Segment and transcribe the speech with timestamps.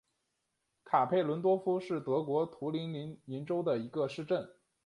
[0.83, 4.49] 卡佩伦多夫是德国图林根州的一个市镇。